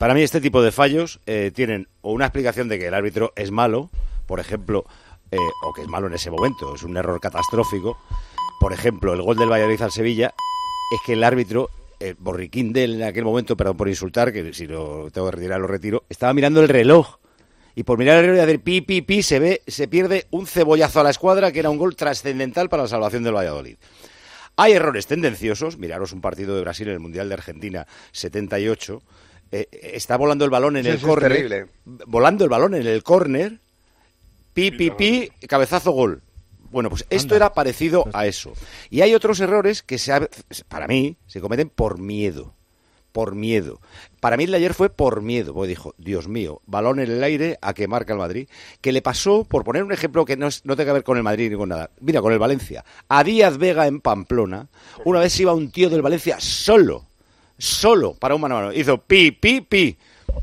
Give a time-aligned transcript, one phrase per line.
[0.00, 3.34] Para mí este tipo de fallos eh, tienen o una explicación de que el árbitro
[3.36, 3.90] es malo,
[4.24, 4.86] por ejemplo,
[5.30, 7.98] eh, o que es malo en ese momento, es un error catastrófico.
[8.60, 10.32] Por ejemplo, el gol del Valladolid al Sevilla
[10.90, 11.68] es que el árbitro,
[11.98, 15.36] el borriquín de él en aquel momento, perdón por insultar, que si lo tengo que
[15.36, 17.18] retirar lo retiro, estaba mirando el reloj.
[17.74, 20.46] Y por mirar el reloj y hacer pi, pi, pi, se ve, se pierde un
[20.46, 23.76] cebollazo a la escuadra que era un gol trascendental para la salvación del Valladolid.
[24.56, 29.02] Hay errores tendenciosos, miraros un partido de Brasil en el Mundial de Argentina 78,
[29.52, 31.66] eh, está volando el balón en Sí, el córner, terrible.
[32.06, 33.58] volando el balón en el córner,
[34.54, 36.22] pi, pi, pi, cabezazo, gol.
[36.70, 38.52] Bueno, pues esto era parecido a eso.
[38.90, 40.28] Y hay otros errores que se, ha-
[40.68, 42.54] para mí se cometen por miedo.
[43.10, 43.80] Por miedo.
[44.20, 47.24] Para mí el de ayer fue por miedo, porque dijo, Dios mío, balón en el
[47.24, 48.48] aire a que marca el Madrid,
[48.80, 51.16] que le pasó, por poner un ejemplo que no, es- no tenga que ver con
[51.16, 54.68] el Madrid ni con nada, mira, con el Valencia, a Díaz Vega en Pamplona,
[55.04, 57.06] una vez iba un tío del Valencia solo,
[57.60, 58.72] solo para un mano a mano.
[58.72, 59.96] Hizo pi, pi, pi.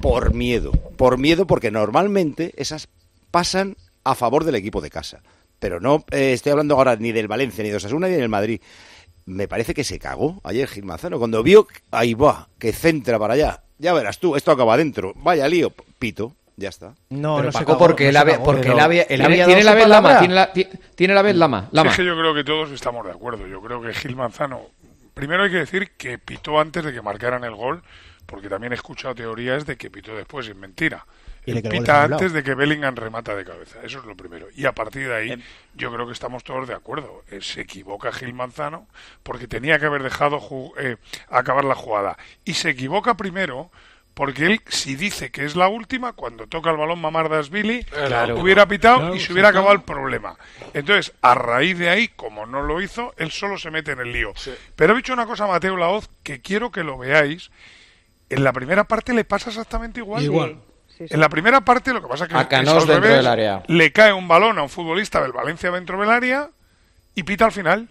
[0.00, 0.72] Por miedo.
[0.96, 2.88] Por miedo porque normalmente esas
[3.30, 5.20] pasan a favor del equipo de casa.
[5.58, 8.60] Pero no eh, estoy hablando ahora ni del Valencia, ni de Osasuna, ni del Madrid.
[9.26, 11.18] Me parece que se cagó ayer Gil Manzano.
[11.18, 13.62] Cuando vio, ahí va, que centra para allá.
[13.78, 15.12] Ya verás tú, esto acaba adentro.
[15.16, 16.34] Vaya lío, pito.
[16.56, 16.94] Ya está.
[17.08, 20.18] No, Pero no se Paco, porque él había- porque él había- tiene- la vez lama,
[20.18, 21.90] tiene la, ti- tiene la vez lama, lama.
[21.90, 23.46] Es que yo creo que todos estamos de acuerdo.
[23.46, 24.60] Yo creo que Gil Manzano,
[25.14, 27.82] primero hay que decir que pitó antes de que marcaran el gol,
[28.26, 31.06] porque también he escuchado teorías de que pitó después, y es mentira.
[31.44, 34.46] Y de Pita antes de que Bellingham remata de cabeza, eso es lo primero.
[34.54, 35.42] Y a partir de ahí, Em.
[35.74, 37.24] yo creo que estamos todos de acuerdo.
[37.28, 38.86] Eh, se equivoca Gil Manzano
[39.24, 40.40] porque tenía que haber dejado
[40.78, 42.16] eh, acabar la jugada.
[42.44, 43.72] Y se equivoca primero
[44.14, 48.38] porque él, si dice que es la última, cuando toca el balón Mamardas-Billy, Claro.
[48.38, 49.70] hubiera pitado Claro, y se hubiera acaba.
[49.70, 50.36] acabado el problema.
[50.74, 54.12] Entonces, a raíz de ahí, como no lo hizo, él solo se mete en el
[54.12, 54.32] lío.
[54.76, 57.50] Pero he dicho una cosa a Mateo Laoz que quiero que lo veáis.
[58.28, 60.22] En la primera parte le pasa exactamente igual.
[60.22, 60.58] Igual.
[60.88, 61.14] Sí, sí.
[61.14, 63.16] En la primera parte lo que pasa es que A es Canós al dentro revés.
[63.16, 63.62] del área.
[63.66, 66.50] le cae un balón a un futbolista del Valencia dentro del área
[67.14, 67.88] y pita al final.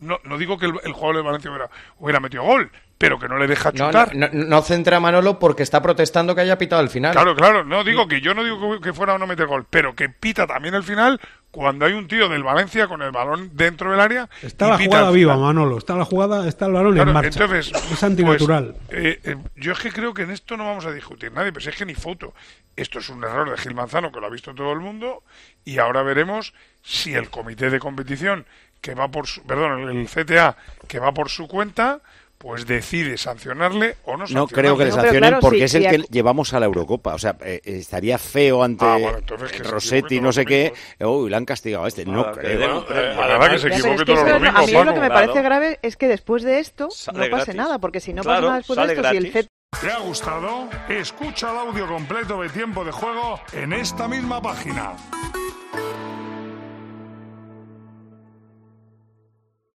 [0.00, 3.28] No, no digo que el, el jugador del Valencia hubiera, hubiera metido gol, pero que
[3.28, 4.14] no le deja chutar.
[4.14, 7.12] no, no- no centra a Manolo porque está protestando que haya pitado al final.
[7.12, 9.94] Claro, claro, no digo que yo no digo que- fuera a no meter gol, pero
[9.94, 13.90] que pita también el final cuando hay un tío del Valencia con el balón dentro
[13.92, 14.28] del área.
[14.42, 15.46] Está y la pita jugada viva, final.
[15.46, 15.78] Manolo.
[15.78, 17.44] Está la jugada, está el balón Claro, en marcha.
[17.44, 18.74] entonces, es antinatural.
[18.88, 21.52] pues, eh, eh, yo es que creo que en esto no vamos a discutir nadie,
[21.52, 22.34] pero si es que ni foto.
[22.76, 25.22] Esto es un error de Gil Manzano que lo ha visto todo el mundo
[25.64, 28.46] y ahora veremos si el comité de competición
[28.84, 30.54] que va por su, perdón, el CTA
[30.86, 32.00] que va por su cuenta,
[32.36, 34.52] pues decide sancionarle o no No sancionarle.
[34.54, 37.14] creo que le No, sancionen claro, porque si- es el que llevamos a la Eurocopa.
[37.14, 40.74] O sea, eh, estaría feo ante Ah, bueno, que Rossetti, no sé qué.
[41.00, 42.04] Uy, le han castigado a este.
[42.04, 42.84] No Ah, que creo.
[42.86, 44.72] pero- Eh, la verdad que se equivoque es que todos los lo- a domingos, mí
[44.72, 45.14] lo que me Claro.
[45.14, 47.54] parece grave es que después de esto Sale no pase gratis.
[47.54, 49.32] nada, porque si no Claro, pasa nada después de esto, si el gratis.
[49.32, 49.48] Z
[49.80, 50.68] ¿Te ha gustado?
[50.90, 54.92] Escucha el audio completo de Tiempo de Juego en esta misma página.